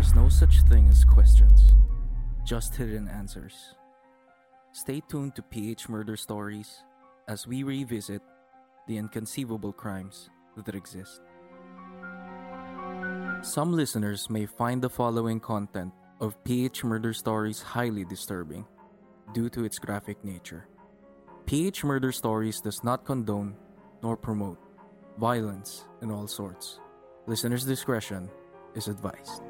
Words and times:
There's 0.00 0.14
no 0.14 0.30
such 0.30 0.62
thing 0.62 0.88
as 0.88 1.04
questions, 1.04 1.74
just 2.42 2.74
hidden 2.74 3.06
answers. 3.06 3.74
Stay 4.72 5.02
tuned 5.06 5.36
to 5.36 5.42
PH 5.42 5.90
Murder 5.90 6.16
Stories 6.16 6.84
as 7.28 7.46
we 7.46 7.64
revisit 7.64 8.22
the 8.88 8.96
inconceivable 8.96 9.74
crimes 9.74 10.30
that 10.56 10.74
exist. 10.74 11.20
Some 13.42 13.74
listeners 13.74 14.30
may 14.30 14.46
find 14.46 14.80
the 14.80 14.88
following 14.88 15.38
content 15.38 15.92
of 16.18 16.42
PH 16.44 16.82
Murder 16.82 17.12
Stories 17.12 17.60
highly 17.60 18.06
disturbing 18.06 18.64
due 19.34 19.50
to 19.50 19.64
its 19.64 19.78
graphic 19.78 20.24
nature. 20.24 20.66
PH 21.44 21.84
Murder 21.84 22.10
Stories 22.10 22.62
does 22.62 22.82
not 22.82 23.04
condone 23.04 23.54
nor 24.02 24.16
promote 24.16 24.56
violence 25.18 25.84
in 26.00 26.10
all 26.10 26.26
sorts. 26.26 26.80
Listener's 27.26 27.66
discretion 27.66 28.30
is 28.74 28.88
advised. 28.88 29.42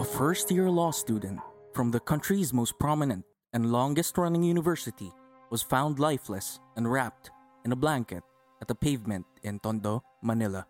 A 0.00 0.04
first 0.04 0.50
year 0.50 0.70
law 0.70 0.90
student 0.90 1.40
from 1.74 1.90
the 1.90 2.00
country's 2.00 2.52
most 2.52 2.78
prominent 2.78 3.24
and 3.52 3.70
longest 3.70 4.16
running 4.16 4.42
university 4.42 5.12
was 5.50 5.62
found 5.62 5.98
lifeless 5.98 6.58
and 6.76 6.90
wrapped 6.90 7.30
in 7.64 7.72
a 7.72 7.76
blanket 7.76 8.22
at 8.62 8.68
the 8.68 8.74
pavement 8.74 9.26
in 9.42 9.58
Tondo, 9.58 10.02
Manila. 10.22 10.66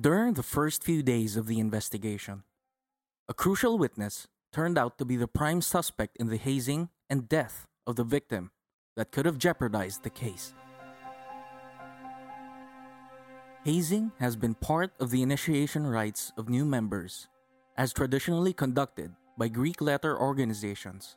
During 0.00 0.34
the 0.34 0.42
first 0.42 0.82
few 0.84 1.02
days 1.02 1.36
of 1.36 1.46
the 1.46 1.58
investigation, 1.58 2.44
a 3.28 3.34
crucial 3.34 3.76
witness 3.76 4.26
turned 4.52 4.78
out 4.78 4.98
to 4.98 5.04
be 5.04 5.16
the 5.16 5.28
prime 5.28 5.60
suspect 5.60 6.16
in 6.18 6.28
the 6.28 6.36
hazing 6.36 6.88
and 7.08 7.28
death 7.28 7.66
of 7.86 7.96
the 7.96 8.04
victim 8.04 8.50
that 8.96 9.12
could 9.12 9.26
have 9.26 9.38
jeopardized 9.38 10.02
the 10.02 10.10
case. 10.10 10.54
Hazing 13.64 14.10
has 14.18 14.36
been 14.36 14.54
part 14.54 14.92
of 14.98 15.10
the 15.10 15.22
initiation 15.22 15.86
rites 15.86 16.32
of 16.36 16.48
new 16.48 16.64
members, 16.64 17.28
as 17.76 17.92
traditionally 17.92 18.52
conducted 18.52 19.12
by 19.36 19.48
Greek 19.48 19.80
letter 19.80 20.18
organizations. 20.18 21.16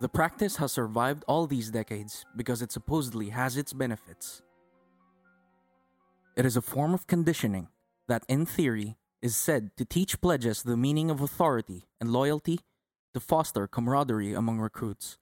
The 0.00 0.08
practice 0.08 0.56
has 0.56 0.70
survived 0.70 1.24
all 1.26 1.46
these 1.46 1.70
decades 1.70 2.24
because 2.36 2.62
it 2.62 2.70
supposedly 2.70 3.30
has 3.30 3.56
its 3.56 3.72
benefits. 3.72 4.42
It 6.36 6.46
is 6.46 6.56
a 6.56 6.62
form 6.62 6.94
of 6.94 7.06
conditioning 7.06 7.68
that, 8.06 8.24
in 8.28 8.46
theory, 8.46 8.96
is 9.20 9.36
said 9.36 9.70
to 9.76 9.84
teach 9.84 10.20
pledges 10.20 10.62
the 10.62 10.76
meaning 10.76 11.10
of 11.10 11.20
authority 11.20 11.88
and 12.00 12.12
loyalty 12.12 12.60
to 13.14 13.20
foster 13.20 13.66
camaraderie 13.66 14.34
among 14.34 14.58
recruits 14.60 15.18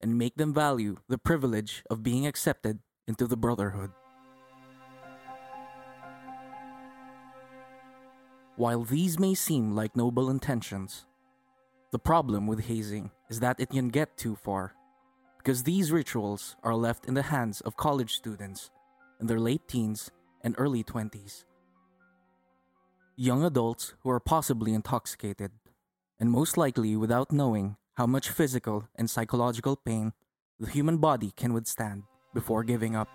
and 0.00 0.16
make 0.16 0.36
them 0.36 0.54
value 0.54 0.96
the 1.08 1.18
privilege 1.18 1.82
of 1.90 2.02
being 2.02 2.26
accepted 2.26 2.78
into 3.06 3.26
the 3.26 3.36
brotherhood. 3.36 3.90
While 8.56 8.82
these 8.82 9.18
may 9.18 9.34
seem 9.34 9.74
like 9.74 9.96
noble 9.96 10.30
intentions, 10.30 11.06
the 11.90 11.98
problem 11.98 12.46
with 12.46 12.64
hazing 12.64 13.10
is 13.30 13.40
that 13.40 13.60
it 13.60 13.70
can 13.70 13.88
get 13.88 14.16
too 14.16 14.36
far 14.36 14.74
because 15.38 15.62
these 15.62 15.92
rituals 15.92 16.56
are 16.62 16.74
left 16.74 17.06
in 17.06 17.14
the 17.14 17.22
hands 17.22 17.60
of 17.62 17.76
college 17.76 18.14
students 18.14 18.70
in 19.20 19.26
their 19.26 19.40
late 19.40 19.66
teens 19.68 20.10
and 20.42 20.54
early 20.58 20.82
20s. 20.82 21.44
Young 23.20 23.42
adults 23.42 23.94
who 24.04 24.10
are 24.10 24.20
possibly 24.20 24.72
intoxicated, 24.72 25.50
and 26.20 26.30
most 26.30 26.56
likely 26.56 26.94
without 26.94 27.32
knowing 27.32 27.76
how 27.94 28.06
much 28.06 28.30
physical 28.30 28.86
and 28.94 29.10
psychological 29.10 29.74
pain 29.74 30.12
the 30.60 30.70
human 30.70 30.98
body 30.98 31.32
can 31.34 31.52
withstand 31.52 32.04
before 32.32 32.62
giving 32.62 32.94
up. 32.94 33.08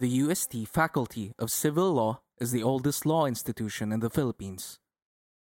The 0.00 0.08
UST 0.08 0.66
Faculty 0.72 1.34
of 1.38 1.50
Civil 1.50 1.92
Law 1.92 2.22
is 2.40 2.50
the 2.50 2.62
oldest 2.62 3.04
law 3.04 3.26
institution 3.26 3.92
in 3.92 4.00
the 4.00 4.08
Philippines. 4.08 4.78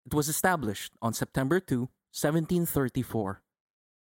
It 0.06 0.14
was 0.14 0.30
established 0.30 0.94
on 1.02 1.12
September 1.12 1.60
2, 1.60 1.80
1734, 2.16 3.42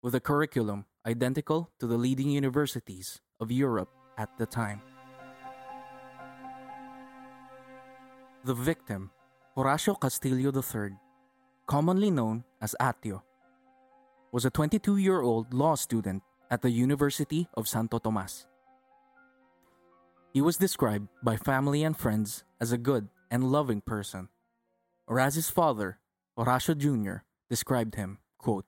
with 0.03 0.17
a 0.17 0.21
curriculum 0.21 0.87
identical 1.07 1.71
to 1.79 1.87
the 1.87 1.97
leading 1.97 2.31
universities 2.31 3.21
of 3.39 3.53
Europe 3.53 3.91
at 4.19 4.37
the 4.37 4.47
time. 4.47 4.83
The 8.45 8.55
victim, 8.55 9.11
Horacio 9.57 10.01
Castillo 10.01 10.53
III, 10.55 10.97
commonly 11.67 12.11
known 12.11 12.45
as 12.63 12.77
Atio, 12.81 13.23
was 14.31 14.45
a 14.45 14.51
22 14.51 14.97
year 14.97 15.21
old 15.23 15.53
law 15.53 15.75
student 15.75 16.23
at 16.49 16.63
the 16.63 16.71
University 16.71 17.49
of 17.55 17.67
Santo 17.67 17.99
Tomas. 17.99 18.47
He 20.33 20.41
was 20.41 20.57
described 20.57 21.09
by 21.23 21.37
family 21.37 21.83
and 21.83 21.97
friends 21.97 22.45
as 22.61 22.71
a 22.71 22.79
good 22.79 23.09
and 23.29 23.51
loving 23.51 23.81
person, 23.81 24.29
or 25.09 25.19
as 25.19 25.35
his 25.35 25.51
father, 25.51 25.99
Horacio 26.39 26.79
Jr., 26.79 27.27
described 27.51 27.97
him, 27.97 28.19
quote, 28.39 28.67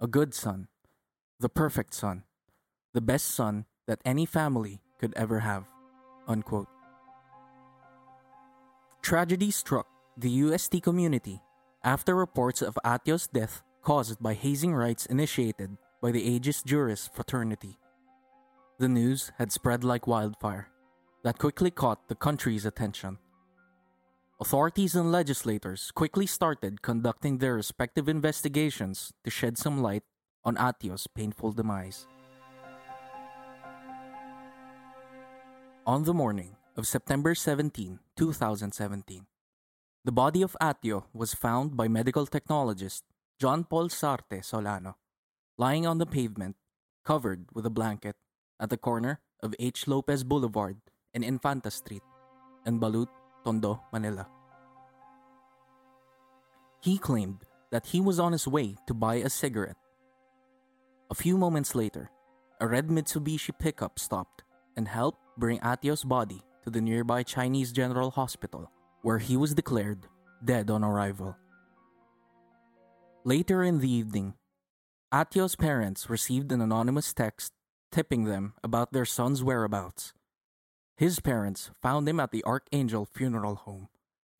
a 0.00 0.06
good 0.06 0.34
son, 0.34 0.68
the 1.40 1.48
perfect 1.48 1.94
son, 1.94 2.24
the 2.92 3.00
best 3.00 3.28
son 3.28 3.64
that 3.86 4.02
any 4.04 4.26
family 4.26 4.82
could 5.00 5.14
ever 5.16 5.40
have, 5.40 5.64
unquote. 6.28 6.71
Tragedy 9.02 9.50
struck 9.50 9.88
the 10.16 10.30
UST 10.30 10.80
community 10.80 11.42
after 11.82 12.14
reports 12.14 12.62
of 12.62 12.78
Atio's 12.84 13.26
death 13.26 13.60
caused 13.82 14.22
by 14.22 14.32
hazing 14.32 14.72
rites 14.72 15.06
initiated 15.06 15.76
by 16.00 16.12
the 16.12 16.22
Aegis 16.22 16.62
Juris 16.62 17.10
fraternity. 17.12 17.80
The 18.78 18.88
news 18.88 19.32
had 19.38 19.50
spread 19.50 19.82
like 19.82 20.06
wildfire 20.06 20.68
that 21.24 21.38
quickly 21.38 21.72
caught 21.72 22.06
the 22.06 22.14
country's 22.14 22.64
attention. 22.64 23.18
Authorities 24.40 24.94
and 24.94 25.10
legislators 25.10 25.90
quickly 25.90 26.26
started 26.26 26.82
conducting 26.82 27.38
their 27.38 27.54
respective 27.54 28.08
investigations 28.08 29.12
to 29.24 29.30
shed 29.30 29.58
some 29.58 29.82
light 29.82 30.04
on 30.44 30.54
Atio's 30.56 31.08
painful 31.08 31.50
demise. 31.50 32.06
On 35.86 36.04
the 36.04 36.14
morning 36.14 36.54
of 36.76 36.86
September 36.86 37.34
17, 37.34 37.98
2017, 38.16 39.26
the 40.04 40.12
body 40.12 40.40
of 40.40 40.56
Atio 40.60 41.04
was 41.12 41.34
found 41.34 41.76
by 41.76 41.86
medical 41.86 42.26
technologist 42.26 43.02
John 43.38 43.64
Paul 43.64 43.88
Sarte 43.88 44.42
Solano, 44.42 44.96
lying 45.58 45.86
on 45.86 45.98
the 45.98 46.06
pavement, 46.06 46.56
covered 47.04 47.44
with 47.52 47.66
a 47.66 47.70
blanket, 47.70 48.16
at 48.58 48.70
the 48.70 48.78
corner 48.78 49.20
of 49.42 49.54
H. 49.58 49.86
Lopez 49.86 50.24
Boulevard 50.24 50.76
and 51.12 51.22
Infanta 51.22 51.70
Street 51.70 52.02
in 52.64 52.80
Balut, 52.80 53.08
Tondo, 53.44 53.82
Manila. 53.92 54.26
He 56.80 56.96
claimed 56.96 57.44
that 57.70 57.86
he 57.86 58.00
was 58.00 58.18
on 58.18 58.32
his 58.32 58.48
way 58.48 58.76
to 58.86 58.94
buy 58.94 59.16
a 59.16 59.28
cigarette. 59.28 59.76
A 61.10 61.14
few 61.14 61.36
moments 61.36 61.74
later, 61.74 62.10
a 62.60 62.66
red 62.66 62.88
Mitsubishi 62.88 63.52
pickup 63.58 63.98
stopped 63.98 64.44
and 64.76 64.88
helped 64.88 65.20
bring 65.36 65.58
Atio's 65.60 66.04
body 66.04 66.40
to 66.64 66.70
the 66.70 66.80
nearby 66.80 67.22
Chinese 67.22 67.72
General 67.72 68.10
Hospital 68.10 68.70
where 69.02 69.18
he 69.18 69.36
was 69.36 69.54
declared 69.54 70.06
dead 70.44 70.70
on 70.70 70.82
arrival. 70.82 71.36
Later 73.24 73.62
in 73.62 73.78
the 73.78 73.90
evening, 73.90 74.34
Atio's 75.12 75.54
parents 75.54 76.08
received 76.08 76.50
an 76.50 76.60
anonymous 76.60 77.12
text 77.12 77.52
tipping 77.90 78.24
them 78.24 78.54
about 78.64 78.92
their 78.92 79.04
son's 79.04 79.42
whereabouts. 79.42 80.14
His 80.96 81.20
parents 81.20 81.70
found 81.82 82.08
him 82.08 82.18
at 82.18 82.30
the 82.30 82.44
Archangel 82.44 83.04
Funeral 83.04 83.56
Home 83.56 83.88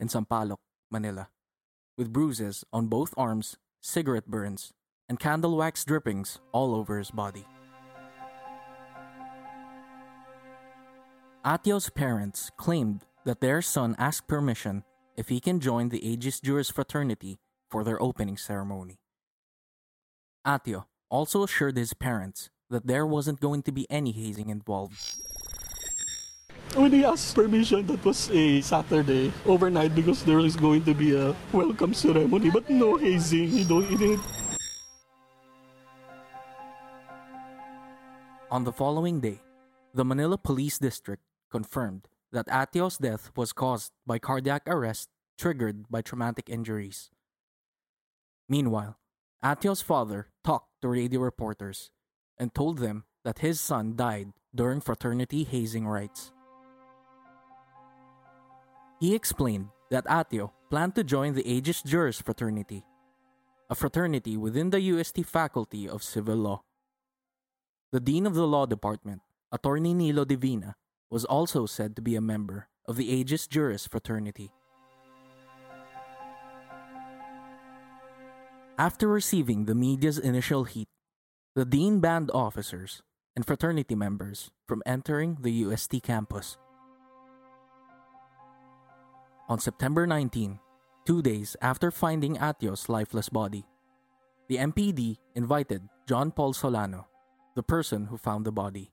in 0.00 0.08
Sampaloc, 0.08 0.58
Manila, 0.90 1.28
with 1.98 2.12
bruises 2.12 2.64
on 2.72 2.86
both 2.86 3.14
arms, 3.16 3.56
cigarette 3.80 4.26
burns, 4.26 4.72
and 5.08 5.18
candle 5.20 5.56
wax 5.56 5.84
drippings 5.84 6.40
all 6.52 6.74
over 6.74 6.98
his 6.98 7.10
body. 7.10 7.46
Atio's 11.44 11.90
parents 11.90 12.52
claimed 12.56 13.02
that 13.24 13.40
their 13.40 13.60
son 13.60 13.96
asked 13.98 14.28
permission 14.28 14.84
if 15.16 15.26
he 15.28 15.40
can 15.40 15.58
join 15.58 15.88
the 15.88 15.98
Aegis 15.98 16.38
Juris 16.38 16.70
fraternity 16.70 17.40
for 17.68 17.82
their 17.82 18.00
opening 18.00 18.36
ceremony. 18.36 19.00
Atio 20.46 20.86
also 21.10 21.42
assured 21.42 21.76
his 21.76 21.94
parents 21.94 22.50
that 22.70 22.86
there 22.86 23.04
wasn't 23.04 23.40
going 23.40 23.62
to 23.62 23.72
be 23.72 23.90
any 23.90 24.12
hazing 24.12 24.50
involved. 24.50 24.94
When 26.76 26.92
he 26.92 27.04
asked 27.04 27.34
permission, 27.34 27.88
that 27.88 28.04
was 28.04 28.30
a 28.30 28.60
Saturday 28.60 29.32
overnight 29.44 29.96
because 29.96 30.22
there 30.22 30.38
is 30.38 30.54
going 30.54 30.84
to 30.84 30.94
be 30.94 31.16
a 31.16 31.34
welcome 31.50 31.92
ceremony, 31.92 32.50
but 32.50 32.70
no 32.70 32.96
hazing. 32.96 33.48
He 33.48 33.64
don't. 33.64 33.84
He 33.90 33.96
didn't. 33.96 34.22
On 38.48 38.62
the 38.62 38.72
following 38.72 39.18
day, 39.18 39.40
the 39.92 40.04
Manila 40.04 40.38
Police 40.38 40.78
District 40.78 41.20
confirmed 41.52 42.08
that 42.32 42.48
Atio's 42.48 42.96
death 42.96 43.30
was 43.36 43.52
caused 43.52 43.92
by 44.06 44.18
cardiac 44.18 44.62
arrest 44.66 45.10
triggered 45.36 45.84
by 45.90 46.00
traumatic 46.00 46.48
injuries. 46.48 47.10
Meanwhile, 48.48 48.96
Atio's 49.44 49.82
father 49.82 50.32
talked 50.42 50.70
to 50.80 50.88
radio 50.88 51.20
reporters 51.20 51.90
and 52.38 52.54
told 52.54 52.78
them 52.78 53.04
that 53.24 53.44
his 53.44 53.60
son 53.60 53.94
died 53.94 54.32
during 54.54 54.80
fraternity 54.80 55.44
hazing 55.44 55.86
rites. 55.86 56.32
He 58.98 59.14
explained 59.14 59.68
that 59.90 60.06
Atio 60.06 60.52
planned 60.70 60.94
to 60.94 61.04
join 61.04 61.34
the 61.34 61.44
Aegis 61.44 61.82
Juris 61.82 62.22
fraternity, 62.22 62.84
a 63.68 63.74
fraternity 63.74 64.36
within 64.36 64.70
the 64.70 64.80
UST 64.80 65.26
Faculty 65.26 65.88
of 65.88 66.02
Civil 66.02 66.36
Law. 66.36 66.62
The 67.90 68.00
Dean 68.00 68.26
of 68.26 68.34
the 68.34 68.46
Law 68.46 68.64
Department, 68.66 69.20
Attorney 69.50 69.92
Nilo 69.92 70.24
Divina, 70.24 70.76
was 71.12 71.26
also 71.26 71.66
said 71.66 71.94
to 71.94 72.00
be 72.00 72.16
a 72.16 72.24
member 72.24 72.68
of 72.88 72.96
the 72.96 73.04
Aegis 73.04 73.46
Juris 73.46 73.86
fraternity. 73.86 74.50
After 78.78 79.06
receiving 79.06 79.66
the 79.66 79.74
media's 79.74 80.18
initial 80.18 80.64
heat, 80.64 80.88
the 81.54 81.66
dean 81.66 82.00
banned 82.00 82.30
officers 82.32 83.02
and 83.36 83.44
fraternity 83.44 83.94
members 83.94 84.50
from 84.66 84.82
entering 84.86 85.36
the 85.42 85.52
UST 85.68 86.02
campus. 86.02 86.56
On 89.50 89.60
September 89.60 90.06
19, 90.06 90.58
two 91.04 91.20
days 91.20 91.56
after 91.60 91.90
finding 91.90 92.38
Atio's 92.38 92.88
lifeless 92.88 93.28
body, 93.28 93.66
the 94.48 94.56
MPD 94.56 95.18
invited 95.34 95.82
John 96.08 96.32
Paul 96.32 96.54
Solano, 96.54 97.06
the 97.54 97.62
person 97.62 98.06
who 98.06 98.16
found 98.16 98.46
the 98.46 98.52
body, 98.52 98.92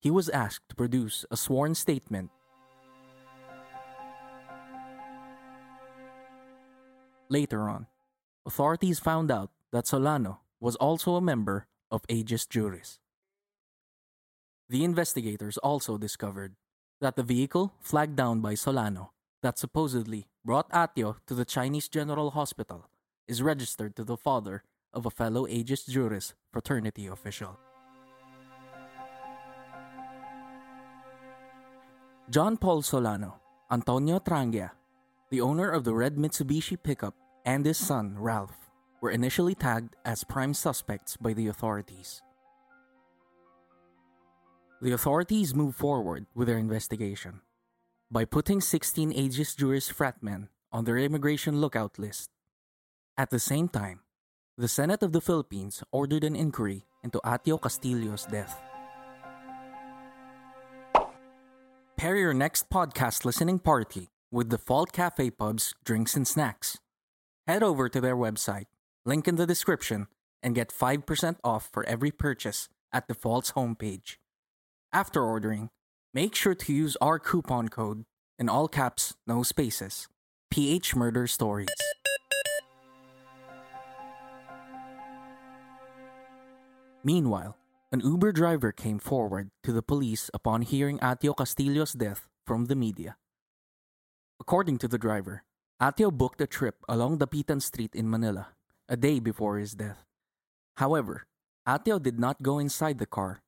he 0.00 0.10
was 0.10 0.28
asked 0.28 0.68
to 0.68 0.74
produce 0.74 1.24
a 1.30 1.36
sworn 1.36 1.74
statement. 1.74 2.30
Later 7.28 7.68
on, 7.68 7.86
authorities 8.46 9.00
found 9.00 9.30
out 9.30 9.50
that 9.72 9.86
Solano 9.86 10.40
was 10.60 10.76
also 10.76 11.16
a 11.16 11.20
member 11.20 11.66
of 11.90 12.04
Aegis 12.08 12.46
Juris. 12.46 12.98
The 14.68 14.84
investigators 14.84 15.58
also 15.58 15.98
discovered 15.98 16.54
that 17.00 17.16
the 17.16 17.22
vehicle 17.22 17.74
flagged 17.80 18.16
down 18.16 18.40
by 18.40 18.54
Solano 18.54 19.12
that 19.42 19.58
supposedly 19.58 20.28
brought 20.44 20.70
Atio 20.70 21.16
to 21.26 21.34
the 21.34 21.44
Chinese 21.44 21.88
General 21.88 22.30
Hospital 22.30 22.88
is 23.28 23.42
registered 23.42 23.94
to 23.96 24.04
the 24.04 24.16
father 24.16 24.62
of 24.92 25.04
a 25.04 25.10
fellow 25.10 25.46
Aegis 25.46 25.84
Juris 25.84 26.34
fraternity 26.52 27.06
official. 27.06 27.58
John 32.28 32.56
Paul 32.56 32.82
Solano, 32.82 33.38
Antonio 33.70 34.18
Trangia, 34.18 34.72
the 35.30 35.40
owner 35.40 35.70
of 35.70 35.84
the 35.84 35.94
red 35.94 36.16
Mitsubishi 36.16 36.76
pickup, 36.76 37.14
and 37.44 37.64
his 37.64 37.78
son, 37.78 38.18
Ralph, 38.18 38.68
were 39.00 39.12
initially 39.12 39.54
tagged 39.54 39.94
as 40.04 40.24
prime 40.24 40.52
suspects 40.52 41.16
by 41.16 41.32
the 41.32 41.46
authorities. 41.46 42.22
The 44.82 44.90
authorities 44.90 45.54
moved 45.54 45.78
forward 45.78 46.26
with 46.34 46.48
their 46.48 46.58
investigation 46.58 47.42
by 48.10 48.24
putting 48.24 48.60
16 48.60 49.12
Aegis 49.12 49.54
Juris 49.54 49.88
fratmen 49.88 50.48
on 50.72 50.84
their 50.84 50.98
immigration 50.98 51.60
lookout 51.60 51.96
list. 51.96 52.30
At 53.16 53.30
the 53.30 53.38
same 53.38 53.68
time, 53.68 54.00
the 54.58 54.68
Senate 54.68 55.04
of 55.04 55.12
the 55.12 55.20
Philippines 55.20 55.84
ordered 55.92 56.24
an 56.24 56.34
inquiry 56.34 56.86
into 57.04 57.20
Atio 57.24 57.62
Castillo's 57.62 58.26
death. 58.26 58.60
Pair 61.96 62.16
your 62.16 62.34
next 62.34 62.68
podcast 62.68 63.24
listening 63.24 63.58
party 63.58 64.08
with 64.30 64.50
Default 64.50 64.92
Cafe 64.92 65.30
Pub's 65.30 65.72
drinks 65.82 66.14
and 66.14 66.28
snacks. 66.28 66.76
Head 67.46 67.62
over 67.62 67.88
to 67.88 68.02
their 68.02 68.14
website, 68.16 68.66
link 69.06 69.26
in 69.26 69.36
the 69.36 69.46
description, 69.46 70.06
and 70.42 70.54
get 70.54 70.68
5% 70.68 71.36
off 71.42 71.70
for 71.72 71.84
every 71.84 72.10
purchase 72.10 72.68
at 72.92 73.08
Default's 73.08 73.52
homepage. 73.52 74.16
After 74.92 75.22
ordering, 75.22 75.70
make 76.12 76.34
sure 76.34 76.54
to 76.54 76.72
use 76.74 76.98
our 77.00 77.18
coupon 77.18 77.70
code 77.70 78.04
in 78.38 78.50
all 78.50 78.68
caps, 78.68 79.14
no 79.26 79.42
spaces. 79.42 80.06
PH 80.50 80.94
Murder 80.94 81.26
Stories. 81.26 81.68
Meanwhile, 87.02 87.56
an 87.92 88.00
Uber 88.00 88.32
driver 88.32 88.72
came 88.72 88.98
forward 88.98 89.50
to 89.62 89.72
the 89.72 89.82
police 89.82 90.28
upon 90.34 90.62
hearing 90.62 90.98
Atio 90.98 91.34
Castillo's 91.36 91.92
death 91.92 92.26
from 92.44 92.66
the 92.66 92.74
media. 92.74 93.16
According 94.40 94.78
to 94.78 94.88
the 94.88 94.98
driver, 94.98 95.44
Atio 95.80 96.10
booked 96.10 96.40
a 96.40 96.46
trip 96.46 96.82
along 96.88 97.18
the 97.18 97.26
Dapitan 97.26 97.62
Street 97.62 97.94
in 97.94 98.10
Manila 98.10 98.48
a 98.88 98.96
day 98.96 99.20
before 99.20 99.58
his 99.58 99.74
death. 99.74 100.04
However, 100.76 101.26
Atio 101.66 102.02
did 102.02 102.18
not 102.18 102.42
go 102.42 102.58
inside 102.58 102.98
the 102.98 103.06
car. 103.06 103.42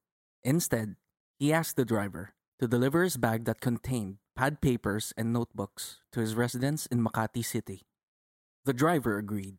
Instead, 0.45 0.97
he 1.39 1.53
asked 1.53 1.77
the 1.77 1.85
driver 1.85 2.35
to 2.59 2.69
deliver 2.69 3.03
his 3.03 3.17
bag 3.17 3.45
that 3.45 3.61
contained 3.61 4.19
pad 4.37 4.61
papers 4.61 5.13
and 5.17 5.33
notebooks 5.33 5.99
to 6.13 6.21
his 6.21 6.35
residence 6.35 6.87
in 6.87 7.03
Makati 7.03 7.45
City. 7.45 7.83
The 8.65 8.73
driver 8.73 9.19
agreed. 9.19 9.59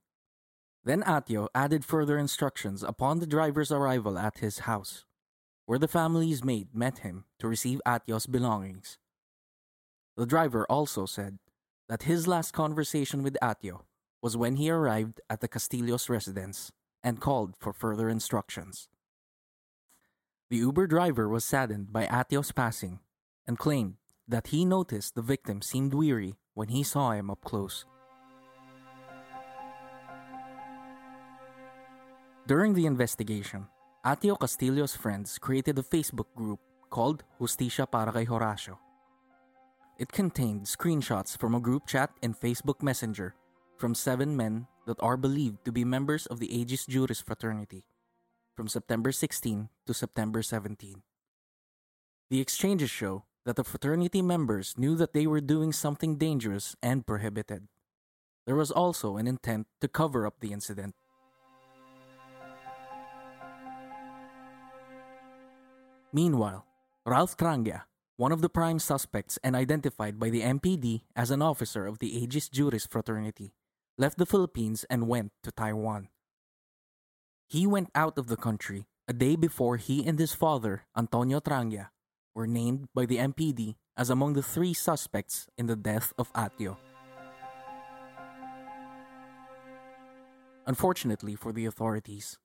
Then 0.89 1.03
Atio 1.03 1.50
added 1.53 1.86
further 1.86 2.17
instructions 2.17 2.81
upon 2.81 3.19
the 3.19 3.27
driver's 3.27 3.72
arrival 3.72 4.17
at 4.17 4.39
his 4.39 4.65
house, 4.65 5.05
where 5.67 5.77
the 5.77 5.88
family's 5.88 6.43
maid 6.43 6.69
met 6.74 7.05
him 7.05 7.25
to 7.38 7.48
receive 7.48 7.79
Atio's 7.86 8.25
belongings. 8.25 8.98
The 10.17 10.25
driver 10.25 10.65
also 10.67 11.05
said 11.05 11.38
that 11.89 12.10
his 12.10 12.27
last 12.27 12.53
conversation 12.53 13.22
with 13.22 13.38
Atio 13.39 13.81
was 14.24 14.36
when 14.36 14.55
he 14.55 14.72
arrived 14.72 15.22
at 15.29 15.41
the 15.41 15.48
Castillo's 15.48 16.10
residence 16.10 16.72
and 17.03 17.22
called 17.22 17.53
for 17.60 17.72
further 17.72 18.10
instructions. 18.10 18.88
The 20.50 20.58
Uber 20.58 20.88
driver 20.88 21.29
was 21.29 21.46
saddened 21.46 21.93
by 21.93 22.08
Atio's 22.08 22.51
passing 22.51 22.98
and 23.46 23.60
claimed 23.60 23.98
that 24.27 24.48
he 24.48 24.65
noticed 24.65 25.13
the 25.13 25.22
victim 25.22 25.62
seemed 25.62 25.93
weary 25.93 26.34
when 26.55 26.69
he 26.69 26.81
saw 26.81 27.12
him 27.12 27.29
up 27.29 27.41
close. 27.46 27.86
During 32.50 32.74
the 32.74 32.88
investigation, 32.88 33.68
Atio 34.03 34.34
Castillo's 34.34 34.96
friends 34.96 35.38
created 35.38 35.77
a 35.77 35.86
Facebook 35.86 36.34
group 36.34 36.58
called 36.89 37.22
Justicia 37.38 37.86
para 37.86 38.12
kay 38.12 38.25
Horacio. 38.25 38.82
It 40.00 40.10
contained 40.12 40.65
screenshots 40.65 41.38
from 41.38 41.53
a 41.53 41.62
group 41.62 41.86
chat 41.86 42.10
in 42.24 42.34
Facebook 42.34 42.82
Messenger 42.82 43.36
from 43.77 43.94
seven 43.94 44.34
men 44.34 44.65
that 44.88 44.98
are 44.98 45.15
believed 45.15 45.62
to 45.63 45.72
be 45.72 45.86
members 45.86 46.25
of 46.25 46.39
the 46.41 46.50
Aegis 46.50 46.89
Juris 46.89 47.22
fraternity 47.22 47.86
from 48.58 48.68
September 48.68 49.12
16 49.12 49.70
to 49.86 49.94
September 49.94 50.41
17. 50.41 51.03
The 52.34 52.41
exchanges 52.41 52.89
show 52.89 53.25
that 53.46 53.58
the 53.58 53.63
fraternity 53.63 54.24
members 54.24 54.74
knew 54.74 54.96
that 54.96 55.13
they 55.13 55.27
were 55.27 55.38
doing 55.38 55.70
something 55.70 56.18
dangerous 56.18 56.75
and 56.82 57.06
prohibited. 57.06 57.70
There 58.50 58.58
was 58.58 58.74
also 58.74 59.18
an 59.22 59.27
intent 59.27 59.68
to 59.82 59.88
cover 59.88 60.25
up 60.25 60.41
the 60.41 60.50
incident. 60.51 60.96
Meanwhile, 66.12 66.66
Ralph 67.06 67.38
Trangia, 67.38 67.84
one 68.18 68.32
of 68.32 68.42
the 68.42 68.50
prime 68.50 68.80
suspects 68.80 69.38
and 69.44 69.56
identified 69.56 70.20
by 70.20 70.30
the 70.30 70.42
MPD 70.42 71.04
as 71.16 71.30
an 71.30 71.42
officer 71.42 71.86
of 71.86 72.00
the 72.00 72.10
Aegis 72.10 72.50
Juris 72.50 72.88
fraternity, 72.88 73.54
left 73.98 74.18
the 74.18 74.25
Philippines 74.25 74.86
and 74.89 75.08
went 75.08 75.32
to 75.44 75.51
Taiwan. 75.51 76.10
He 77.48 77.68
went 77.68 77.89
out 77.94 78.18
of 78.18 78.28
the 78.28 78.38
country 78.38 78.88
a 79.08 79.13
day 79.13 79.36
before 79.36 79.78
he 79.78 80.06
and 80.06 80.18
his 80.18 80.34
father, 80.34 80.86
Antonio 80.98 81.39
Trangia, 81.39 81.89
were 82.34 82.48
named 82.48 82.89
by 82.94 83.06
the 83.06 83.18
MPD 83.18 83.75
as 83.96 84.10
among 84.10 84.34
the 84.34 84.44
three 84.44 84.74
suspects 84.74 85.48
in 85.58 85.68
the 85.68 85.75
death 85.75 86.13
of 86.18 86.34
Atio. 86.34 86.78
Unfortunately 90.66 91.36
for 91.36 91.51
the 91.51 91.66
authorities, 91.66 92.38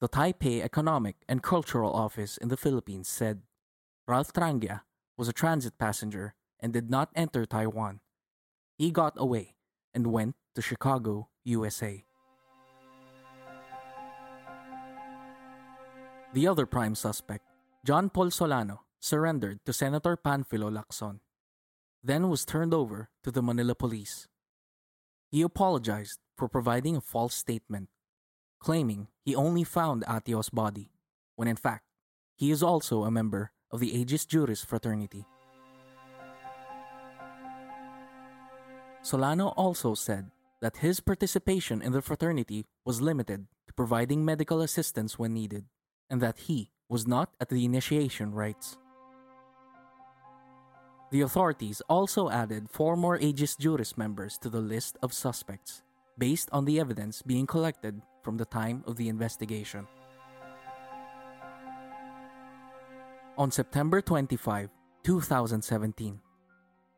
the 0.00 0.08
Taipei 0.08 0.62
Economic 0.64 1.16
and 1.28 1.42
Cultural 1.42 1.92
Office 1.92 2.38
in 2.38 2.48
the 2.48 2.56
Philippines 2.56 3.06
said 3.06 3.42
Ralph 4.08 4.32
Trangia 4.32 4.80
was 5.18 5.28
a 5.28 5.32
transit 5.32 5.76
passenger 5.78 6.34
and 6.58 6.72
did 6.72 6.88
not 6.88 7.10
enter 7.14 7.44
Taiwan. 7.44 8.00
He 8.78 8.90
got 8.90 9.12
away 9.18 9.56
and 9.92 10.06
went 10.06 10.36
to 10.54 10.62
Chicago, 10.62 11.28
USA. 11.44 12.02
The 16.32 16.46
other 16.48 16.64
prime 16.64 16.94
suspect, 16.94 17.44
John 17.84 18.08
Paul 18.08 18.30
Solano, 18.30 18.84
surrendered 19.00 19.60
to 19.66 19.72
Senator 19.74 20.16
Panfilo 20.16 20.72
Lacson, 20.72 21.20
then 22.02 22.30
was 22.30 22.46
turned 22.46 22.72
over 22.72 23.10
to 23.22 23.30
the 23.30 23.42
Manila 23.42 23.74
police. 23.74 24.28
He 25.30 25.42
apologized 25.42 26.20
for 26.38 26.48
providing 26.48 26.96
a 26.96 27.02
false 27.02 27.34
statement 27.34 27.88
claiming 28.60 29.08
he 29.24 29.34
only 29.34 29.64
found 29.64 30.04
Atio's 30.04 30.50
body, 30.50 30.92
when 31.34 31.48
in 31.48 31.56
fact, 31.56 31.84
he 32.36 32.50
is 32.50 32.62
also 32.62 33.04
a 33.04 33.10
member 33.10 33.52
of 33.70 33.80
the 33.80 33.96
Aegis 33.96 34.24
Juris 34.26 34.62
fraternity. 34.62 35.26
Solano 39.02 39.48
also 39.56 39.94
said 39.94 40.30
that 40.60 40.78
his 40.78 41.00
participation 41.00 41.80
in 41.80 41.92
the 41.92 42.02
fraternity 42.02 42.66
was 42.84 43.00
limited 43.00 43.46
to 43.66 43.72
providing 43.72 44.24
medical 44.24 44.60
assistance 44.60 45.18
when 45.18 45.32
needed, 45.32 45.64
and 46.10 46.20
that 46.20 46.38
he 46.50 46.70
was 46.88 47.06
not 47.06 47.30
at 47.40 47.48
the 47.48 47.64
initiation 47.64 48.32
rites. 48.32 48.76
The 51.10 51.22
authorities 51.22 51.80
also 51.88 52.28
added 52.28 52.68
four 52.70 52.96
more 52.96 53.18
Aegis 53.18 53.56
Juris 53.56 53.96
members 53.96 54.36
to 54.38 54.50
the 54.50 54.60
list 54.60 54.98
of 55.02 55.12
suspects, 55.12 55.82
based 56.18 56.48
on 56.52 56.66
the 56.66 56.78
evidence 56.78 57.22
being 57.22 57.46
collected 57.46 58.02
from 58.22 58.36
the 58.36 58.44
time 58.44 58.84
of 58.86 58.96
the 58.96 59.08
investigation. 59.08 59.86
On 63.38 63.50
September 63.50 64.00
25, 64.00 64.68
2017, 65.02 66.20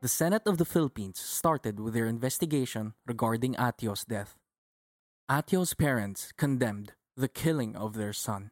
the 0.01 0.07
Senate 0.09 0.41
of 0.45 0.57
the 0.57 0.65
Philippines 0.65 1.19
started 1.19 1.79
with 1.79 1.93
their 1.93 2.07
investigation 2.07 2.93
regarding 3.07 3.55
Atio's 3.55 4.03
death. 4.03 4.35
Atio's 5.31 5.73
parents 5.73 6.33
condemned 6.35 6.91
the 7.15 7.29
killing 7.29 7.75
of 7.77 7.93
their 7.93 8.11
son. 8.11 8.51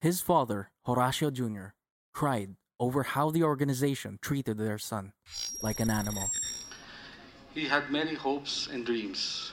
His 0.00 0.20
father, 0.20 0.70
Horacio 0.86 1.32
Jr., 1.32 1.74
cried 2.12 2.54
over 2.78 3.02
how 3.02 3.30
the 3.30 3.42
organization 3.42 4.18
treated 4.22 4.58
their 4.58 4.78
son 4.78 5.12
like 5.62 5.80
an 5.80 5.90
animal. 5.90 6.30
He 7.54 7.64
had 7.64 7.90
many 7.90 8.14
hopes 8.14 8.68
and 8.70 8.86
dreams 8.86 9.52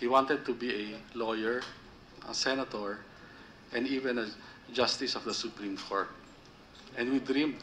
he 0.00 0.08
wanted 0.08 0.46
to 0.46 0.54
be 0.54 0.94
a 0.94 1.18
lawyer, 1.18 1.60
a 2.26 2.32
senator, 2.32 3.00
and 3.74 3.86
even 3.86 4.18
a 4.18 4.26
justice 4.72 5.14
of 5.14 5.24
the 5.24 5.34
Supreme 5.34 5.76
Court. 5.76 6.08
And 6.96 7.12
we 7.12 7.18
dreamed 7.20 7.58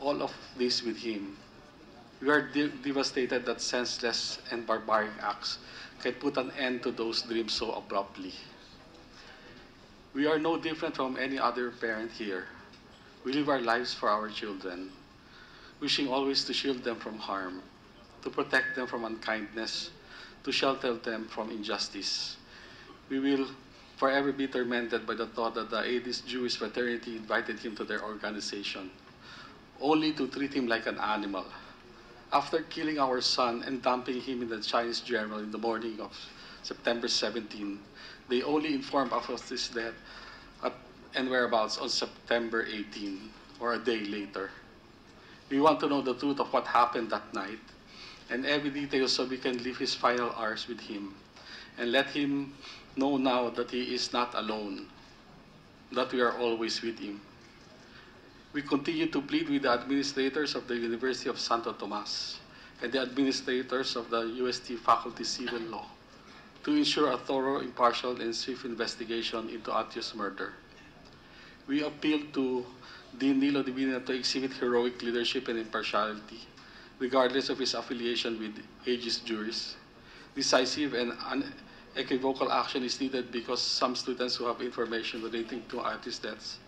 all 0.00 0.22
of 0.22 0.32
this 0.56 0.82
with 0.82 0.96
him. 0.96 1.36
We 2.22 2.30
are 2.30 2.40
de- 2.40 2.68
devastated 2.68 3.44
that 3.44 3.60
senseless 3.60 4.38
and 4.50 4.66
barbaric 4.66 5.12
acts 5.20 5.58
can 6.02 6.14
put 6.14 6.38
an 6.38 6.50
end 6.58 6.82
to 6.84 6.90
those 6.90 7.20
dreams 7.22 7.52
so 7.52 7.72
abruptly. 7.72 8.32
We 10.14 10.26
are 10.26 10.38
no 10.38 10.56
different 10.56 10.96
from 10.96 11.18
any 11.18 11.38
other 11.38 11.70
parent 11.70 12.10
here. 12.10 12.46
We 13.22 13.34
live 13.34 13.50
our 13.50 13.60
lives 13.60 13.92
for 13.92 14.08
our 14.08 14.30
children, 14.30 14.90
wishing 15.80 16.08
always 16.08 16.44
to 16.44 16.54
shield 16.54 16.84
them 16.84 16.96
from 16.96 17.18
harm, 17.18 17.60
to 18.22 18.30
protect 18.30 18.76
them 18.76 18.86
from 18.86 19.04
unkindness, 19.04 19.90
to 20.46 20.52
shelter 20.52 20.94
them 20.94 21.26
from 21.26 21.50
injustice. 21.50 22.36
We 23.10 23.18
will 23.18 23.48
forever 23.96 24.30
be 24.30 24.46
tormented 24.46 25.04
by 25.04 25.14
the 25.14 25.26
thought 25.26 25.56
that 25.56 25.70
the 25.70 25.84
Aegis 25.84 26.20
Juris 26.20 26.54
fraternity 26.54 27.16
invited 27.16 27.58
him 27.58 27.74
to 27.74 27.84
their 27.84 28.04
organization, 28.04 28.92
only 29.80 30.12
to 30.12 30.28
treat 30.28 30.54
him 30.54 30.68
like 30.68 30.86
an 30.86 30.98
animal. 30.98 31.44
After 32.32 32.62
killing 32.62 33.00
our 33.00 33.20
son 33.20 33.64
and 33.66 33.82
dumping 33.82 34.20
him 34.20 34.40
in 34.40 34.48
the 34.48 34.62
Chinese 34.62 35.00
General 35.00 35.40
in 35.40 35.50
the 35.50 35.58
morning 35.58 35.98
of 36.00 36.14
September 36.62 37.08
17, 37.08 37.80
they 38.28 38.42
only 38.42 38.72
informed 38.72 39.12
us 39.12 39.28
of 39.28 39.48
his 39.48 39.68
death 39.68 39.98
at, 40.62 40.74
and 41.16 41.28
whereabouts 41.28 41.76
on 41.78 41.88
September 41.88 42.64
18, 42.70 43.30
or 43.58 43.74
a 43.74 43.78
day 43.78 44.04
later. 44.04 44.50
We 45.50 45.58
want 45.58 45.80
to 45.80 45.88
know 45.88 46.02
the 46.02 46.14
truth 46.14 46.38
of 46.38 46.52
what 46.52 46.68
happened 46.68 47.10
that 47.10 47.34
night 47.34 47.58
and 48.30 48.44
every 48.44 48.70
detail 48.70 49.08
so 49.08 49.24
we 49.24 49.38
can 49.38 49.62
live 49.62 49.76
his 49.76 49.94
final 49.94 50.30
hours 50.30 50.66
with 50.68 50.80
him 50.80 51.14
and 51.78 51.92
let 51.92 52.06
him 52.06 52.54
know 52.96 53.16
now 53.16 53.50
that 53.50 53.70
he 53.70 53.94
is 53.94 54.12
not 54.12 54.34
alone, 54.34 54.86
that 55.92 56.12
we 56.12 56.20
are 56.20 56.36
always 56.38 56.82
with 56.82 56.98
him. 56.98 57.20
We 58.52 58.62
continue 58.62 59.06
to 59.08 59.20
plead 59.20 59.48
with 59.48 59.62
the 59.62 59.70
administrators 59.70 60.54
of 60.54 60.66
the 60.66 60.76
University 60.76 61.28
of 61.28 61.38
Santo 61.38 61.72
Tomas 61.72 62.40
and 62.82 62.90
the 62.90 63.00
administrators 63.00 63.96
of 63.96 64.10
the 64.10 64.22
UST 64.22 64.78
Faculty 64.78 65.24
Civil 65.24 65.60
Law 65.60 65.86
to 66.64 66.74
ensure 66.74 67.12
a 67.12 67.18
thorough, 67.18 67.60
impartial, 67.60 68.20
and 68.20 68.34
swift 68.34 68.64
investigation 68.64 69.48
into 69.50 69.70
Atio's 69.70 70.14
murder. 70.14 70.54
We 71.68 71.84
appeal 71.84 72.20
to 72.32 72.66
Dean 73.16 73.38
Nilo 73.38 73.62
Divina 73.62 74.00
to 74.00 74.12
exhibit 74.12 74.54
heroic 74.54 75.00
leadership 75.02 75.48
and 75.48 75.58
impartiality 75.58 76.40
regardless 76.98 77.48
of 77.50 77.58
his 77.58 77.74
affiliation 77.74 78.38
with 78.38 78.62
Aegis 78.86 79.18
Juris. 79.18 79.76
Decisive 80.34 80.94
and 80.94 81.12
unequivocal 81.94 82.52
action 82.52 82.82
is 82.82 83.00
needed 83.00 83.30
because 83.32 83.60
some 83.60 83.94
students 83.94 84.36
who 84.36 84.46
have 84.46 84.60
information 84.60 85.22
relating 85.22 85.62
to 85.68 85.80
artist 85.80 86.22
deaths 86.22 86.58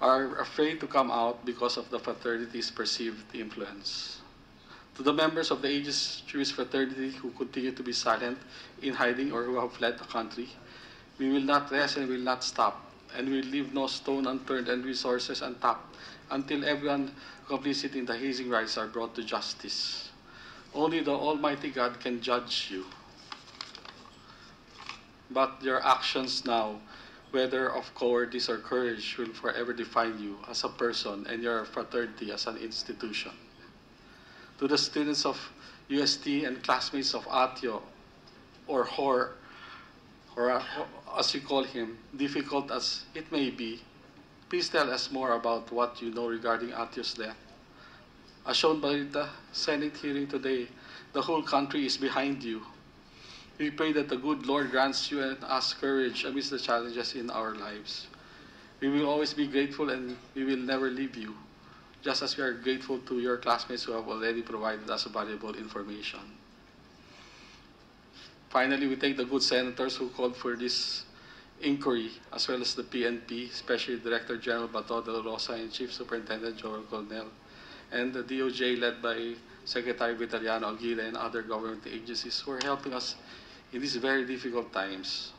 are 0.00 0.38
afraid 0.40 0.80
to 0.80 0.86
come 0.86 1.10
out 1.10 1.44
because 1.44 1.76
of 1.76 1.88
the 1.90 1.98
fraternity's 1.98 2.70
perceived 2.70 3.34
influence. 3.34 4.20
To 4.96 5.02
the 5.02 5.12
members 5.12 5.50
of 5.50 5.62
the 5.62 5.68
Aegis 5.68 6.22
Juris 6.26 6.50
fraternity 6.50 7.10
who 7.10 7.30
continue 7.30 7.72
to 7.72 7.82
be 7.82 7.92
silent, 7.92 8.38
in 8.82 8.94
hiding, 8.94 9.32
or 9.32 9.42
who 9.42 9.58
have 9.58 9.72
fled 9.72 9.98
the 9.98 10.04
country, 10.04 10.48
we 11.18 11.30
will 11.30 11.42
not 11.42 11.70
rest 11.70 11.96
and 11.96 12.08
will 12.08 12.18
not 12.18 12.44
stop, 12.44 12.92
and 13.16 13.28
we 13.28 13.40
will 13.40 13.48
leave 13.48 13.74
no 13.74 13.86
stone 13.86 14.26
unturned 14.26 14.68
and 14.68 14.84
resources 14.84 15.42
untapped 15.42 15.96
until 16.30 16.64
everyone 16.64 17.12
complicit 17.48 17.94
in 17.94 18.06
the 18.06 18.16
hazing 18.16 18.48
rites 18.48 18.76
are 18.78 18.86
brought 18.86 19.14
to 19.14 19.22
justice. 19.22 20.10
Only 20.74 21.00
the 21.00 21.12
Almighty 21.12 21.70
God 21.70 22.00
can 22.00 22.20
judge 22.20 22.68
you. 22.70 22.84
But 25.30 25.62
your 25.62 25.84
actions 25.84 26.44
now, 26.44 26.80
whether 27.30 27.70
of 27.72 27.94
cowardice 27.94 28.48
or 28.48 28.58
courage, 28.58 29.16
will 29.18 29.32
forever 29.32 29.72
define 29.72 30.18
you 30.18 30.38
as 30.48 30.64
a 30.64 30.68
person 30.68 31.26
and 31.28 31.42
your 31.42 31.64
fraternity 31.64 32.32
as 32.32 32.46
an 32.46 32.56
institution. 32.58 33.32
To 34.58 34.68
the 34.68 34.78
students 34.78 35.24
of 35.26 35.38
UST 35.88 36.26
and 36.44 36.62
classmates 36.62 37.14
of 37.14 37.26
Atio, 37.26 37.82
or 38.66 38.84
HOR, 38.84 39.32
or 40.36 40.62
as 41.18 41.34
you 41.34 41.40
call 41.40 41.64
him, 41.64 41.98
difficult 42.16 42.70
as 42.70 43.04
it 43.14 43.30
may 43.30 43.50
be, 43.50 43.80
Please 44.48 44.68
tell 44.68 44.90
us 44.90 45.10
more 45.10 45.32
about 45.32 45.72
what 45.72 46.00
you 46.02 46.10
know 46.10 46.28
regarding 46.28 46.70
Atio's 46.70 47.14
death. 47.14 47.36
As 48.46 48.56
shown 48.56 48.80
by 48.80 49.04
the 49.10 49.28
Senate 49.52 49.96
hearing 49.96 50.26
today, 50.26 50.68
the 51.12 51.22
whole 51.22 51.42
country 51.42 51.86
is 51.86 51.96
behind 51.96 52.42
you. 52.42 52.62
We 53.58 53.70
pray 53.70 53.92
that 53.92 54.08
the 54.08 54.16
good 54.16 54.46
Lord 54.46 54.70
grants 54.70 55.10
you 55.10 55.22
and 55.22 55.42
us 55.44 55.72
courage 55.72 56.24
amidst 56.24 56.50
the 56.50 56.58
challenges 56.58 57.14
in 57.14 57.30
our 57.30 57.54
lives. 57.54 58.08
We 58.80 58.88
will 58.88 59.08
always 59.08 59.32
be 59.32 59.46
grateful 59.46 59.90
and 59.90 60.16
we 60.34 60.44
will 60.44 60.58
never 60.58 60.90
leave 60.90 61.16
you, 61.16 61.34
just 62.02 62.22
as 62.22 62.36
we 62.36 62.42
are 62.42 62.52
grateful 62.52 62.98
to 62.98 63.20
your 63.20 63.38
classmates 63.38 63.84
who 63.84 63.92
have 63.92 64.08
already 64.08 64.42
provided 64.42 64.90
us 64.90 65.04
valuable 65.04 65.54
information. 65.54 66.20
Finally, 68.50 68.88
we 68.88 68.96
thank 68.96 69.16
the 69.16 69.24
good 69.24 69.42
senators 69.42 69.96
who 69.96 70.08
called 70.10 70.36
for 70.36 70.54
this 70.54 71.04
inquiry, 71.60 72.10
as 72.32 72.48
well 72.48 72.60
as 72.60 72.74
the 72.74 72.82
PNP, 72.82 73.50
especially 73.50 73.98
Director 73.98 74.36
General 74.36 74.68
Bato 74.68 75.04
dela 75.04 75.22
Rosa 75.22 75.52
and 75.52 75.72
Chief 75.72 75.92
Superintendent 75.92 76.56
Joel 76.56 76.82
Coronel, 76.82 77.30
and 77.92 78.12
the 78.12 78.22
DOJ 78.22 78.78
led 78.78 79.00
by 79.00 79.34
Secretary 79.64 80.14
Vitaliano 80.14 80.74
Aguirre 80.74 81.06
and 81.06 81.16
other 81.16 81.42
government 81.42 81.82
agencies 81.86 82.40
who 82.40 82.52
are 82.52 82.60
helping 82.62 82.92
us 82.92 83.16
in 83.72 83.80
these 83.80 83.96
very 83.96 84.24
difficult 84.26 84.72
times. 84.72 85.32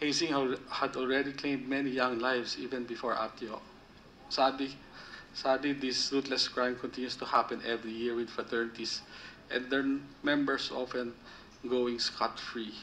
Hazing 0.00 0.32
had- 0.32 0.58
had 0.70 0.96
already 0.96 1.32
claimed 1.32 1.68
many 1.68 1.90
young 1.90 2.18
lives 2.18 2.56
even 2.58 2.84
before 2.84 3.14
Atio. 3.14 3.60
Sadly, 4.30 4.76
sadly, 5.34 5.74
this 5.74 6.10
ruthless 6.10 6.48
crime 6.48 6.76
continues 6.76 7.16
to 7.16 7.26
happen 7.26 7.60
every 7.66 7.92
year 7.92 8.14
with 8.14 8.30
fraternities 8.30 9.02
and 9.50 9.68
their 9.68 9.84
members 10.22 10.70
often 10.70 11.14
going 11.68 11.98
scot-free. 11.98 12.74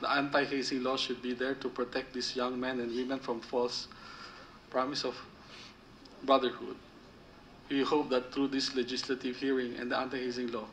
The 0.00 0.10
anti-hazing 0.10 0.82
law 0.82 0.96
should 0.96 1.22
be 1.22 1.34
there 1.34 1.54
to 1.54 1.68
protect 1.68 2.12
these 2.12 2.36
young 2.36 2.58
men 2.60 2.80
and 2.80 2.94
women 2.94 3.20
from 3.20 3.40
false 3.40 3.88
promise 4.70 5.04
of 5.04 5.16
brotherhood. 6.22 6.76
We 7.70 7.82
hope 7.82 8.10
that 8.10 8.32
through 8.32 8.48
this 8.48 8.74
legislative 8.74 9.36
hearing 9.36 9.76
and 9.76 9.90
the 9.90 9.96
anti-hazing 9.96 10.52
law 10.52 10.66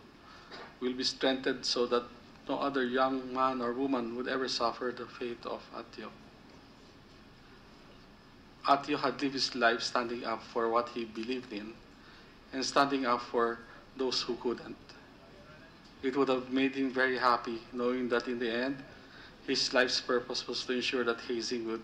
will 0.80 0.94
be 0.94 1.04
strengthened 1.04 1.66
so 1.66 1.86
that 1.88 2.04
no 2.50 2.60
other 2.60 2.84
young 2.84 3.34
man 3.34 3.62
or 3.62 3.72
woman 3.74 4.16
would 4.16 4.28
ever 4.28 4.48
suffer 4.48 4.94
the 4.96 5.06
fate 5.06 5.46
of 5.46 5.62
Atio. 5.76 6.10
Atio 8.68 8.98
had 8.98 9.22
lived 9.22 9.34
his 9.34 9.56
life 9.56 9.82
standing 9.82 10.26
up 10.26 10.44
for 10.44 10.70
what 10.70 10.90
he 10.90 11.06
believed 11.06 11.54
in 11.54 11.74
and 12.54 12.66
standing 12.66 13.06
up 13.06 13.22
for 13.22 13.60
those 13.96 14.22
who 14.22 14.36
couldn't. 14.36 14.76
It 16.04 16.18
would 16.18 16.30
have 16.30 16.52
made 16.52 16.76
him 16.76 16.92
very 16.92 17.18
happy 17.18 17.60
knowing 17.72 18.10
that 18.10 18.28
in 18.28 18.40
the 18.40 18.52
end, 18.52 18.84
his 19.52 19.74
life's 19.74 20.00
purpose 20.00 20.48
was 20.48 20.64
to 20.64 20.72
ensure 20.72 21.04
that 21.04 21.20
hazing 21.28 21.68
would 21.68 21.84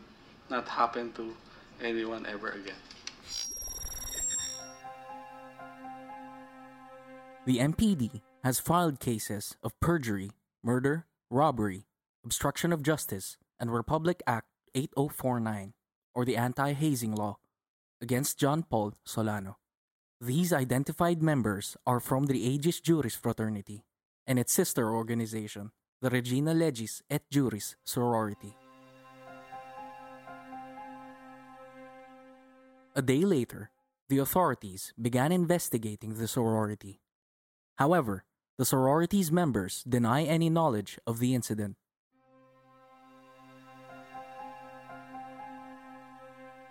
not 0.50 0.66
happen 0.70 1.12
to 1.12 1.36
anyone 1.84 2.26
ever 2.26 2.52
again. 2.52 2.80
The 7.46 7.58
MPD 7.60 8.22
has 8.44 8.62
filed 8.62 9.02
cases 9.02 9.58
of 9.64 9.78
perjury, 9.82 10.32
murder, 10.64 11.08
robbery, 11.30 11.88
obstruction 12.24 12.72
of 12.72 12.84
justice, 12.84 13.36
and 13.60 13.74
Republic 13.74 14.24
Act 14.26 14.48
8049, 14.74 15.74
or 16.16 16.24
the 16.24 16.38
Anti 16.38 16.72
Hazing 16.72 17.16
Law, 17.16 17.38
against 18.02 18.40
John 18.40 18.64
Paul 18.64 18.94
Solano. 19.04 19.58
These 20.22 20.54
identified 20.54 21.22
members 21.22 21.76
are 21.86 22.00
from 22.00 22.28
the 22.28 22.40
Aegis 22.40 22.80
Juris 22.80 23.16
Fraternity 23.16 23.84
and 24.26 24.40
its 24.40 24.54
sister 24.54 24.94
organization, 24.94 25.72
the 26.00 26.10
Regina 26.12 26.54
Legis 26.54 27.02
et 27.10 27.24
Juris 27.32 27.76
Sorority. 27.84 28.56
A 32.96 33.02
day 33.02 33.22
later, 33.22 33.72
the 34.10 34.20
authorities 34.20 34.94
began 35.02 35.32
investigating 35.32 36.14
the 36.14 36.28
sorority. 36.28 37.02
However, 37.76 38.26
the 38.58 38.66
sorority's 38.66 39.32
members 39.32 39.84
deny 39.88 40.24
any 40.24 40.50
knowledge 40.50 41.00
of 41.08 41.20
the 41.20 41.34
incident. 41.34 41.78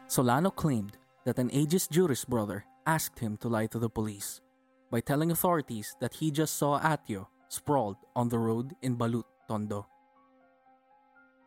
Solano 0.06 0.50
claimed 0.50 0.96
that 1.24 1.38
an 1.38 1.50
Aegis 1.52 1.88
Juris 1.88 2.24
brother 2.24 2.64
asked 2.86 3.18
him 3.18 3.36
to 3.38 3.48
lie 3.48 3.66
to 3.66 3.80
the 3.80 3.90
police 3.90 4.40
by 4.88 5.00
telling 5.00 5.32
authorities 5.32 5.96
that 6.00 6.14
he 6.14 6.30
just 6.30 6.56
saw 6.56 6.78
Atio 6.78 7.26
sprawled 7.48 7.96
on 8.14 8.28
the 8.28 8.38
road 8.38 8.74
in 8.82 8.96
Balut, 8.96 9.24
Tondo. 9.48 9.86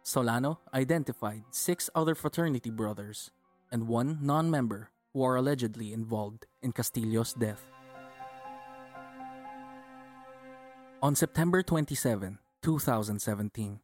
Solano 0.04 0.60
identified 0.74 1.44
six 1.52 1.90
other 1.94 2.16
fraternity 2.16 2.70
brothers 2.70 3.32
and 3.72 3.88
one 3.88 4.18
non 4.22 4.50
member 4.50 4.90
who 5.14 5.24
are 5.24 5.36
allegedly 5.36 5.94
involved 5.94 6.46
in 6.62 6.72
Castillo's 6.72 7.34
death. 7.34 7.66
On 11.02 11.16
September 11.16 11.64
27, 11.64 12.40
2017, 12.62 13.80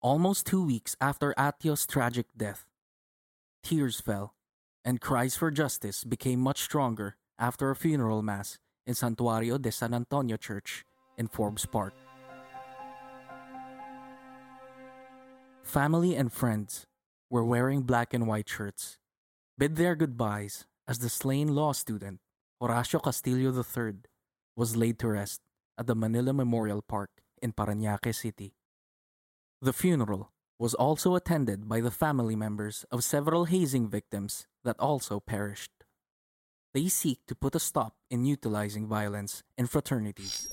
almost 0.00 0.46
two 0.46 0.64
weeks 0.64 0.96
after 1.00 1.34
Atio's 1.36 1.86
tragic 1.86 2.26
death, 2.36 2.66
tears 3.62 4.00
fell 4.00 4.34
and 4.84 5.00
cries 5.00 5.36
for 5.36 5.50
justice 5.50 6.04
became 6.04 6.40
much 6.40 6.62
stronger 6.62 7.16
after 7.38 7.70
a 7.70 7.76
funeral 7.76 8.22
mass 8.22 8.58
in 8.86 8.94
Santuario 8.94 9.60
de 9.60 9.72
San 9.72 9.94
Antonio 9.94 10.36
Church 10.36 10.84
in 11.16 11.28
Forbes 11.28 11.66
Park. 11.66 11.94
Family 15.62 16.16
and 16.16 16.32
friends 16.32 16.86
were 17.30 17.44
wearing 17.44 17.82
black 17.82 18.12
and 18.12 18.26
white 18.26 18.48
shirts, 18.48 18.98
bid 19.56 19.76
their 19.76 19.94
goodbyes 19.94 20.66
as 20.86 20.98
the 20.98 21.08
slain 21.08 21.54
law 21.54 21.72
student, 21.72 22.20
Horacio 22.62 23.02
Castillo 23.02 23.52
III, 23.52 24.04
was 24.56 24.76
laid 24.76 24.98
to 24.98 25.08
rest 25.08 25.40
at 25.78 25.86
the 25.86 25.94
Manila 25.94 26.32
Memorial 26.32 26.82
Park 26.82 27.10
in 27.40 27.52
Parañaque 27.52 28.14
City. 28.14 28.54
The 29.62 29.72
funeral 29.72 30.32
was 30.58 30.74
also 30.74 31.14
attended 31.14 31.68
by 31.68 31.80
the 31.80 31.90
family 31.90 32.36
members 32.36 32.84
of 32.90 33.02
several 33.02 33.46
hazing 33.46 33.88
victims 33.88 34.46
that 34.64 34.78
also 34.78 35.20
perished. 35.20 35.72
They 36.74 36.88
seek 36.88 37.20
to 37.26 37.34
put 37.34 37.54
a 37.54 37.60
stop 37.60 37.94
in 38.10 38.24
utilizing 38.24 38.86
violence 38.86 39.42
in 39.58 39.66
fraternities. 39.66 40.48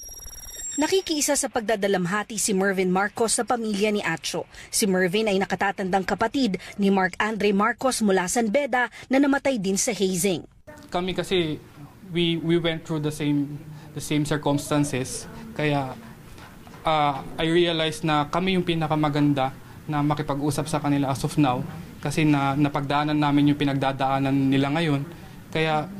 Nakikiisa 0.79 1.35
sa 1.35 1.51
pagdadalamhati 1.51 2.39
si 2.39 2.55
Mervin 2.55 2.87
Marcos 2.87 3.35
sa 3.35 3.43
pamilya 3.43 3.91
ni 3.91 3.99
Acho. 3.99 4.47
Si 4.71 4.87
Mervin 4.87 5.27
ay 5.27 5.35
nakatatandang 5.35 6.07
kapatid 6.07 6.55
ni 6.79 6.87
Mark 6.87 7.19
Andre 7.19 7.51
Marcos 7.51 7.99
mula 7.99 8.31
San 8.31 8.47
Beda 8.47 8.87
na 9.11 9.19
namatay 9.19 9.59
din 9.59 9.75
sa 9.75 9.91
hazing. 9.91 10.47
kami 10.87 11.11
kasi 11.11 11.59
we 12.15 12.39
we 12.39 12.55
went 12.55 12.87
through 12.87 13.03
the 13.03 13.11
same 13.11 13.59
the 13.91 13.99
same 13.99 14.23
circumstances 14.23 15.27
kaya 15.51 15.91
ah, 16.87 17.27
I 17.35 17.51
realized 17.51 18.07
na 18.07 18.31
kami 18.31 18.55
yung 18.55 18.63
pinakamaganda 18.63 19.51
na 19.83 19.99
makipag-usap 19.99 20.71
sa 20.71 20.79
kanila 20.79 21.11
as 21.11 21.19
of 21.27 21.35
now 21.35 21.59
kasi 21.99 22.23
na 22.23 22.55
napagdaanan 22.55 23.19
namin 23.19 23.51
yung 23.51 23.59
pinagdadaanan 23.59 24.47
nila 24.47 24.71
ngayon 24.71 25.03
kaya 25.51 25.91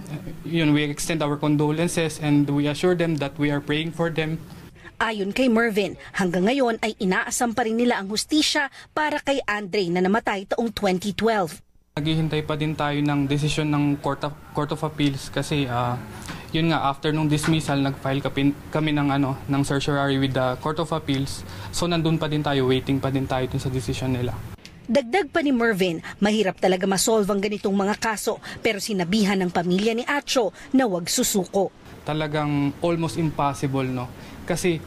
yun 0.48 0.72
we 0.72 0.88
extend 0.88 1.20
our 1.20 1.36
condolences 1.36 2.16
and 2.24 2.48
we 2.48 2.72
assure 2.72 2.96
them 2.96 3.20
that 3.20 3.36
we 3.36 3.52
are 3.52 3.60
praying 3.60 3.92
for 3.92 4.08
them 4.08 4.40
Ayon 5.00 5.32
kay 5.32 5.48
Mervin, 5.48 5.96
hanggang 6.12 6.44
ngayon 6.44 6.76
ay 6.84 6.92
inaasam 7.00 7.56
pa 7.56 7.64
rin 7.64 7.80
nila 7.80 8.04
ang 8.04 8.12
hustisya 8.12 8.68
para 8.92 9.24
kay 9.24 9.40
Andre 9.48 9.88
na 9.88 10.04
namatay 10.04 10.44
taong 10.52 10.76
2012. 10.76 11.96
Naghihintay 11.96 12.44
pa 12.44 12.60
din 12.60 12.76
tayo 12.76 13.00
ng 13.00 13.24
desisyon 13.24 13.72
ng 13.72 14.04
Court 14.04 14.28
of, 14.28 14.36
Court 14.52 14.68
of 14.76 14.84
Appeals 14.84 15.32
kasi 15.32 15.72
ah, 15.72 15.96
yun 16.52 16.76
nga 16.76 16.84
after 16.92 17.16
nung 17.16 17.32
dismissal 17.32 17.80
nag-file 17.80 18.20
kami, 18.20 18.52
kami 18.76 18.92
ng 18.92 19.08
ano 19.08 19.40
ng 19.48 19.64
certiorari 19.64 20.20
with 20.20 20.36
the 20.36 20.60
Court 20.60 20.84
of 20.84 20.92
Appeals. 20.92 21.48
So 21.72 21.88
nandun 21.88 22.20
pa 22.20 22.28
din 22.28 22.44
tayo, 22.44 22.68
waiting 22.68 23.00
pa 23.00 23.08
din 23.08 23.24
tayo 23.24 23.48
dun 23.48 23.64
sa 23.64 23.72
decision 23.72 24.12
nila. 24.12 24.36
Dagdag 24.84 25.32
pa 25.32 25.40
ni 25.40 25.56
Mervin, 25.56 26.04
mahirap 26.20 26.60
talaga 26.60 26.84
masolve 26.84 27.32
ang 27.32 27.40
ganitong 27.40 27.72
mga 27.72 28.04
kaso 28.04 28.44
pero 28.60 28.84
sinabihan 28.84 29.40
ng 29.40 29.48
pamilya 29.48 29.96
ni 29.96 30.04
Acho 30.04 30.52
na 30.76 30.92
wag 30.92 31.08
susuko. 31.08 31.72
Talagang 32.04 32.76
almost 32.84 33.16
impossible 33.16 33.88
no. 33.88 34.12
Kasi 34.50 34.82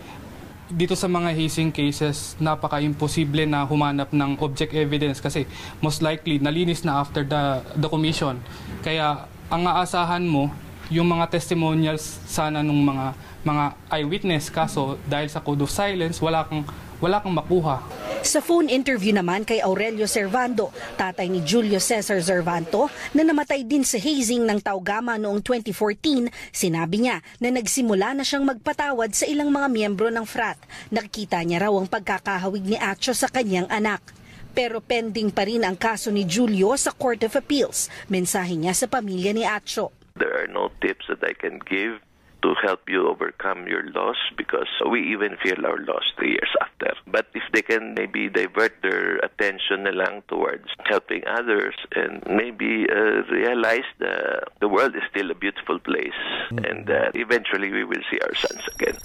dito 0.67 0.99
sa 0.99 1.07
mga 1.07 1.31
hazing 1.31 1.71
cases, 1.71 2.35
napaka-imposible 2.43 3.47
na 3.47 3.63
humanap 3.63 4.11
ng 4.11 4.41
object 4.43 4.75
evidence 4.75 5.23
kasi 5.23 5.47
most 5.79 6.03
likely 6.03 6.43
nalinis 6.43 6.83
na 6.83 6.99
after 6.99 7.23
the, 7.23 7.63
the 7.79 7.87
commission. 7.87 8.43
Kaya 8.83 9.29
ang 9.53 9.63
aasahan 9.69 10.27
mo, 10.27 10.51
yung 10.93 11.09
mga 11.09 11.33
testimonials 11.33 12.21
sana 12.29 12.61
ng 12.61 12.81
mga 12.85 13.07
mga 13.49 13.65
eyewitness 13.89 14.53
kaso 14.53 15.01
dahil 15.09 15.29
sa 15.33 15.41
code 15.41 15.65
of 15.65 15.73
silence 15.73 16.21
wala 16.21 16.45
kang 16.45 16.69
wala 17.01 17.17
kang 17.17 17.33
makuha. 17.33 17.81
Sa 18.23 18.39
phone 18.39 18.71
interview 18.71 19.11
naman 19.11 19.43
kay 19.43 19.59
Aurelio 19.59 20.07
Servando, 20.07 20.71
tatay 20.95 21.27
ni 21.27 21.43
Julio 21.43 21.83
Cesar 21.83 22.23
Servanto, 22.23 22.87
na 23.19 23.27
namatay 23.27 23.67
din 23.67 23.83
sa 23.83 23.99
hazing 23.99 24.47
ng 24.47 24.63
Taugama 24.63 25.19
noong 25.19 25.43
2014, 25.43 26.31
sinabi 26.55 27.03
niya 27.03 27.19
na 27.43 27.51
nagsimula 27.51 28.15
na 28.15 28.23
siyang 28.23 28.47
magpatawad 28.47 29.11
sa 29.11 29.27
ilang 29.27 29.51
mga 29.51 29.67
miyembro 29.75 30.07
ng 30.15 30.23
frat. 30.23 30.55
Nakikita 30.95 31.43
niya 31.43 31.67
raw 31.67 31.75
ang 31.75 31.91
pagkakahawig 31.91 32.63
ni 32.63 32.79
Acho 32.79 33.11
sa 33.11 33.27
kanyang 33.27 33.67
anak. 33.67 34.15
Pero 34.55 34.79
pending 34.79 35.35
pa 35.35 35.43
rin 35.43 35.67
ang 35.67 35.75
kaso 35.75 36.15
ni 36.15 36.23
Julio 36.23 36.79
sa 36.79 36.95
Court 36.95 37.27
of 37.27 37.35
Appeals. 37.35 37.91
Mensahe 38.07 38.55
niya 38.55 38.71
sa 38.79 38.87
pamilya 38.87 39.35
ni 39.35 39.43
Acho. 39.43 39.91
There 40.15 40.31
are 40.31 40.47
no 40.47 40.71
tips 40.79 41.11
that 41.11 41.27
I 41.27 41.35
can 41.35 41.59
give 41.67 41.99
to 42.43 42.55
help 42.63 42.89
you 42.89 43.09
overcome 43.09 43.67
your 43.67 43.85
loss 43.95 44.17
because 44.37 44.69
we 44.91 45.13
even 45.13 45.37
feel 45.43 45.65
our 45.65 45.79
loss 45.79 46.03
three 46.17 46.31
years 46.31 46.53
after. 46.61 46.93
But 47.07 47.27
if 47.35 47.43
they 47.53 47.63
can 47.63 47.95
maybe 47.95 48.29
divert 48.29 48.75
their 48.83 49.17
attention 49.19 49.85
na 49.85 49.91
lang 49.91 50.23
towards 50.29 50.67
helping 50.85 51.23
others 51.27 51.75
and 51.95 52.23
maybe 52.27 52.87
uh, 52.91 53.23
realize 53.31 53.87
that 54.01 54.49
the 54.61 54.69
world 54.69 54.95
is 54.97 55.03
still 55.11 55.31
a 55.31 55.35
beautiful 55.35 55.79
place 55.79 56.21
and 56.51 56.87
that 56.87 57.13
eventually 57.15 57.71
we 57.71 57.85
will 57.85 58.03
see 58.11 58.19
our 58.21 58.35
sons 58.35 58.63
again. 58.75 58.99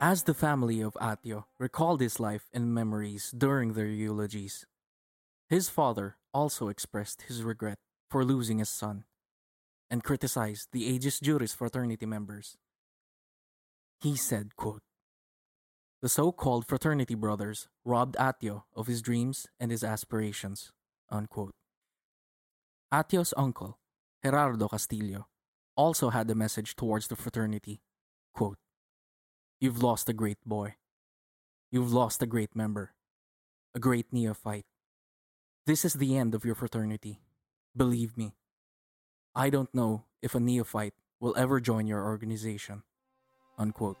As 0.00 0.24
the 0.24 0.34
family 0.34 0.82
of 0.82 0.92
Atio 1.00 1.44
recalled 1.58 2.00
his 2.00 2.20
life 2.20 2.48
and 2.52 2.74
memories 2.74 3.32
during 3.36 3.72
their 3.72 3.86
eulogies, 3.86 4.66
his 5.48 5.68
father 5.68 6.16
also 6.34 6.68
expressed 6.68 7.22
his 7.22 7.42
regret 7.42 7.78
for 8.10 8.22
losing 8.22 8.58
his 8.58 8.68
son 8.68 9.04
and 9.90 10.02
criticized 10.02 10.68
the 10.72 10.84
Aegis 10.84 11.20
Juris 11.20 11.54
fraternity 11.54 12.06
members. 12.06 12.56
He 14.00 14.16
said, 14.16 14.56
quote, 14.56 14.82
The 16.02 16.08
so-called 16.08 16.66
fraternity 16.66 17.14
brothers 17.14 17.68
robbed 17.84 18.16
Atio 18.16 18.64
of 18.74 18.86
his 18.86 19.02
dreams 19.02 19.46
and 19.58 19.70
his 19.70 19.84
aspirations. 19.84 20.72
Unquote. 21.10 21.54
Atio's 22.92 23.32
uncle, 23.36 23.78
Gerardo 24.24 24.68
Castillo, 24.68 25.28
also 25.76 26.10
had 26.10 26.30
a 26.30 26.34
message 26.34 26.76
towards 26.76 27.08
the 27.08 27.16
fraternity. 27.16 27.80
Quote, 28.34 28.58
You've 29.60 29.82
lost 29.82 30.08
a 30.08 30.12
great 30.12 30.38
boy. 30.44 30.74
You've 31.70 31.92
lost 31.92 32.22
a 32.22 32.26
great 32.26 32.54
member. 32.54 32.92
A 33.74 33.78
great 33.78 34.12
neophyte. 34.12 34.66
This 35.66 35.84
is 35.84 35.94
the 35.94 36.16
end 36.16 36.34
of 36.34 36.44
your 36.44 36.54
fraternity. 36.54 37.20
Believe 37.76 38.16
me. 38.16 38.36
I 39.38 39.50
don't 39.50 39.72
know 39.74 40.02
if 40.22 40.34
a 40.34 40.40
neophyte 40.40 40.94
will 41.20 41.36
ever 41.36 41.60
join 41.60 41.86
your 41.86 42.02
organization. 42.02 42.82
Unquote. 43.58 43.98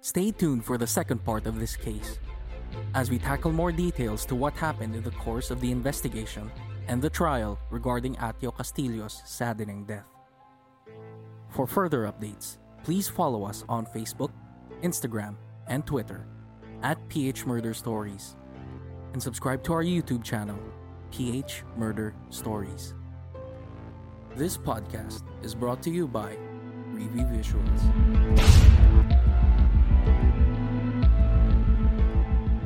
Stay 0.00 0.30
tuned 0.30 0.64
for 0.64 0.78
the 0.78 0.86
second 0.86 1.24
part 1.24 1.46
of 1.46 1.58
this 1.58 1.74
case 1.74 2.20
as 2.94 3.10
we 3.10 3.18
tackle 3.18 3.50
more 3.50 3.72
details 3.72 4.24
to 4.26 4.36
what 4.36 4.54
happened 4.54 4.94
in 4.94 5.02
the 5.02 5.10
course 5.10 5.50
of 5.50 5.60
the 5.60 5.72
investigation 5.72 6.52
and 6.86 7.02
the 7.02 7.10
trial 7.10 7.58
regarding 7.68 8.14
Atio 8.14 8.56
Castillo's 8.56 9.20
saddening 9.26 9.86
death. 9.86 10.06
For 11.50 11.66
further 11.66 12.06
updates, 12.06 12.58
please 12.84 13.08
follow 13.08 13.42
us 13.42 13.64
on 13.68 13.86
Facebook, 13.86 14.30
Instagram, 14.84 15.34
and 15.66 15.84
Twitter 15.84 16.28
at 16.84 17.08
PH 17.08 17.44
Murder 17.44 17.74
Stories 17.74 18.36
and 19.12 19.20
subscribe 19.20 19.64
to 19.64 19.72
our 19.72 19.82
YouTube 19.82 20.22
channel, 20.22 20.58
PH 21.10 21.64
Murder 21.76 22.14
Stories. 22.30 22.94
This 24.36 24.56
podcast 24.56 25.22
is 25.42 25.54
brought 25.54 25.82
to 25.82 25.90
you 25.90 26.06
by 26.06 26.36
Review 26.92 27.24
Visuals. 27.24 27.80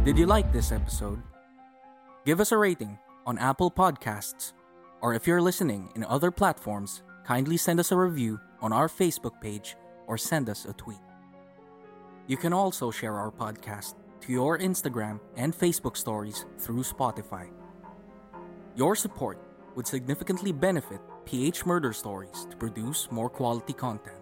Did 0.05 0.19
you 0.19 0.27
like 0.27 0.53
this 0.53 0.73
episode? 0.73 1.23
Give 2.27 2.41
us 2.41 2.53
a 2.53 2.59
rating 2.59 2.99
on 3.27 3.39
Apple 3.39 3.71
Podcasts, 3.71 4.53
or 5.01 5.15
if 5.15 5.27
you're 5.27 5.41
listening 5.41 5.91
in 5.95 6.05
other 6.05 6.31
platforms, 6.31 7.03
kindly 7.25 7.57
send 7.57 7.79
us 7.81 7.93
a 7.93 7.97
review 7.97 8.41
on 8.61 8.73
our 8.73 8.89
Facebook 8.89 9.41
page 9.41 9.77
or 10.07 10.19
send 10.19 10.49
us 10.49 10.65
a 10.65 10.73
tweet. 10.73 10.99
You 12.27 12.37
can 12.37 12.53
also 12.53 12.91
share 12.91 13.15
our 13.15 13.31
podcast 13.31 13.95
to 14.23 14.33
your 14.33 14.59
Instagram 14.59 15.21
and 15.37 15.57
Facebook 15.57 15.97
stories 15.97 16.45
through 16.59 16.83
Spotify. 16.83 17.49
Your 18.75 18.97
support 18.97 19.39
would 19.77 19.87
significantly 19.87 20.51
benefit 20.51 20.99
PH 21.27 21.67
Murder 21.67 21.93
Stories 21.93 22.47
to 22.51 22.57
produce 22.57 23.07
more 23.11 23.29
quality 23.29 23.75
content. 23.75 24.17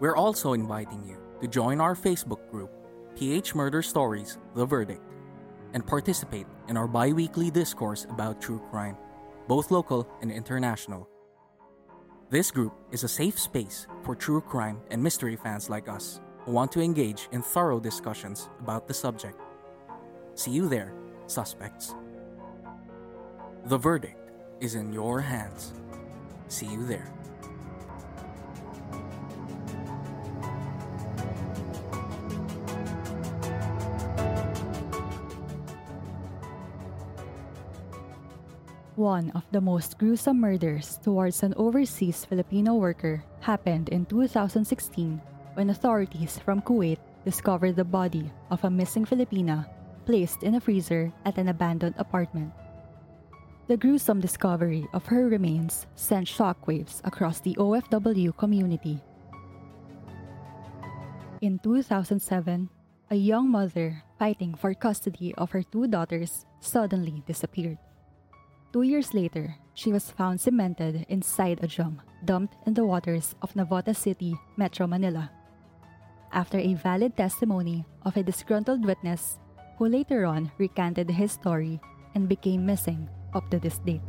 We're 0.00 0.16
also 0.16 0.54
inviting 0.54 1.04
you 1.04 1.18
to 1.42 1.48
join 1.48 1.78
our 1.78 1.94
Facebook 1.94 2.50
group, 2.50 2.70
PH 3.16 3.54
Murder 3.54 3.82
Stories 3.82 4.38
The 4.54 4.64
Verdict, 4.64 5.02
and 5.74 5.86
participate 5.86 6.46
in 6.68 6.78
our 6.78 6.88
bi 6.88 7.12
weekly 7.12 7.50
discourse 7.50 8.06
about 8.08 8.40
true 8.40 8.62
crime, 8.70 8.96
both 9.46 9.70
local 9.70 10.08
and 10.22 10.32
international. 10.32 11.06
This 12.30 12.50
group 12.50 12.72
is 12.90 13.04
a 13.04 13.08
safe 13.08 13.38
space 13.38 13.86
for 14.02 14.14
true 14.14 14.40
crime 14.40 14.80
and 14.90 15.02
mystery 15.02 15.36
fans 15.36 15.68
like 15.68 15.86
us 15.86 16.20
who 16.46 16.52
want 16.52 16.72
to 16.72 16.80
engage 16.80 17.28
in 17.30 17.42
thorough 17.42 17.78
discussions 17.78 18.48
about 18.58 18.88
the 18.88 18.94
subject. 18.94 19.38
See 20.34 20.52
you 20.52 20.66
there, 20.66 20.94
suspects. 21.26 21.94
The 23.68 23.76
verdict 23.76 24.16
is 24.64 24.80
in 24.80 24.96
your 24.96 25.20
hands. 25.20 25.76
See 26.48 26.64
you 26.64 26.88
there. 26.88 27.04
One 38.96 39.28
of 39.36 39.44
the 39.52 39.60
most 39.60 39.98
gruesome 40.00 40.40
murders 40.40 40.96
towards 41.04 41.42
an 41.42 41.52
overseas 41.60 42.24
Filipino 42.24 42.72
worker 42.80 43.22
happened 43.40 43.90
in 43.90 44.06
2016 44.06 45.20
when 45.52 45.68
authorities 45.68 46.40
from 46.40 46.62
Kuwait 46.62 46.96
discovered 47.26 47.76
the 47.76 47.84
body 47.84 48.32
of 48.48 48.64
a 48.64 48.70
missing 48.70 49.04
Filipina 49.04 49.68
placed 50.06 50.42
in 50.42 50.54
a 50.54 50.60
freezer 50.60 51.12
at 51.26 51.36
an 51.36 51.52
abandoned 51.52 51.96
apartment. 51.98 52.50
The 53.68 53.76
gruesome 53.76 54.18
discovery 54.18 54.88
of 54.94 55.04
her 55.12 55.28
remains 55.28 55.84
sent 55.94 56.26
shockwaves 56.26 57.04
across 57.04 57.40
the 57.40 57.52
OFW 57.60 58.32
community. 58.32 59.04
In 61.42 61.60
2007, 61.60 62.70
a 63.10 63.14
young 63.14 63.50
mother 63.50 64.02
fighting 64.18 64.54
for 64.54 64.72
custody 64.72 65.34
of 65.36 65.50
her 65.50 65.62
two 65.62 65.86
daughters 65.86 66.46
suddenly 66.60 67.22
disappeared. 67.26 67.76
Two 68.72 68.88
years 68.88 69.12
later, 69.12 69.54
she 69.74 69.92
was 69.92 70.10
found 70.10 70.40
cemented 70.40 71.04
inside 71.10 71.60
a 71.60 71.68
drum 71.68 72.00
dumped 72.24 72.56
in 72.64 72.72
the 72.72 72.86
waters 72.86 73.34
of 73.42 73.52
Navota 73.52 73.94
City, 73.94 74.32
Metro 74.56 74.86
Manila. 74.86 75.30
After 76.32 76.56
a 76.56 76.72
valid 76.72 77.18
testimony 77.18 77.84
of 78.00 78.16
a 78.16 78.22
disgruntled 78.22 78.86
witness 78.86 79.36
who 79.76 79.88
later 79.88 80.24
on 80.24 80.50
recanted 80.56 81.10
his 81.10 81.32
story 81.32 81.78
and 82.14 82.30
became 82.30 82.64
missing 82.64 83.10
up 83.34 83.50
to 83.50 83.58
this 83.58 83.78
date. 83.78 84.02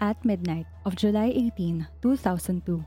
At 0.00 0.24
midnight 0.24 0.66
of 0.84 0.96
July 0.96 1.32
18, 1.34 1.86
2002, 2.00 2.84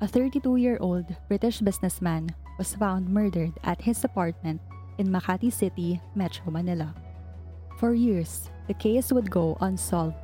a 0.00 0.08
32 0.08 0.56
year 0.56 0.76
old 0.80 1.06
British 1.28 1.60
businessman 1.60 2.28
was 2.58 2.74
found 2.74 3.08
murdered 3.08 3.52
at 3.64 3.80
his 3.80 4.02
apartment 4.04 4.60
in 4.98 5.08
Makati 5.08 5.52
City, 5.52 6.00
Metro 6.14 6.50
Manila. 6.50 6.94
For 7.78 7.94
years, 7.94 8.50
the 8.66 8.74
case 8.74 9.12
would 9.12 9.30
go 9.30 9.56
unsolved, 9.60 10.16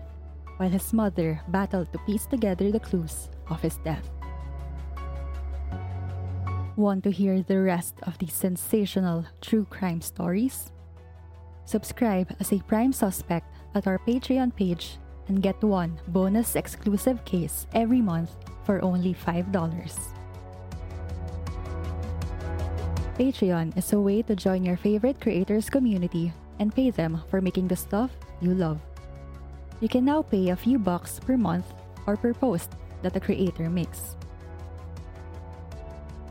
while 0.57 0.71
his 0.71 0.93
mother 0.93 1.41
battled 1.49 1.93
to 1.93 1.99
piece 2.07 2.27
together 2.27 2.73
the 2.73 2.81
clues 2.81 3.29
of 3.49 3.61
his 3.61 3.77
death. 3.85 4.09
Want 6.77 7.05
to 7.05 7.11
hear 7.11 7.43
the 7.43 7.61
rest 7.61 7.95
of 8.03 8.17
these 8.19 8.33
sensational 8.33 9.27
true 9.41 9.67
crime 9.69 10.01
stories? 10.01 10.73
Subscribe 11.65 12.35
as 12.41 12.53
a 12.53 12.63
prime 12.67 12.93
suspect 12.93 13.47
at 13.75 13.87
our 13.87 13.99
Patreon 13.99 14.55
page 14.55 14.99
and 15.29 15.43
get 15.43 15.63
one 15.63 16.01
bonus 16.09 16.57
exclusive 16.57 17.25
case 17.25 17.67
every 17.75 18.01
month 18.01 18.31
for 18.65 18.83
only 18.83 19.15
$5. 19.15 19.53
Patreon 23.19 23.77
is 23.77 23.93
a 23.93 24.01
way 24.01 24.23
to 24.23 24.35
join 24.35 24.65
your 24.65 24.77
favorite 24.77 25.21
creators 25.21 25.71
community 25.71 26.33
and 26.59 26.75
pay 26.75 26.91
them 26.91 27.23
for 27.31 27.41
making 27.41 27.69
the 27.69 27.77
stuff 27.77 28.11
you 28.41 28.55
love. 28.55 28.81
You 29.81 29.89
can 29.89 30.05
now 30.05 30.23
pay 30.23 30.51
a 30.51 30.57
few 30.57 30.79
bucks 30.79 31.21
per 31.21 31.37
month 31.37 31.67
or 32.07 32.17
per 32.17 32.35
post 32.35 32.73
that 33.03 33.13
the 33.13 33.21
creator 33.21 33.71
makes. 33.71 34.17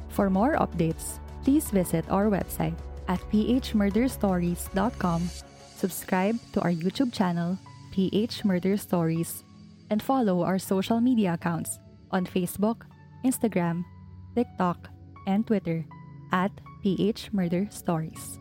For 0.10 0.30
more 0.30 0.56
updates, 0.56 1.20
please 1.44 1.70
visit 1.70 2.06
our 2.10 2.28
website 2.28 2.76
at 3.07 3.19
phmurderstories.com, 3.31 5.29
subscribe 5.75 6.37
to 6.53 6.61
our 6.61 6.71
YouTube 6.71 7.13
channel, 7.13 7.57
PH 7.91 8.43
Murder 8.45 8.77
Stories, 8.77 9.43
and 9.89 10.01
follow 10.01 10.43
our 10.43 10.59
social 10.59 10.99
media 10.99 11.33
accounts 11.33 11.79
on 12.11 12.25
Facebook, 12.25 12.83
Instagram, 13.23 13.85
TikTok, 14.35 14.89
and 15.27 15.45
Twitter 15.45 15.85
at 16.31 16.51
PH 16.83 17.31
Murder 17.33 17.67
Stories. 17.69 18.40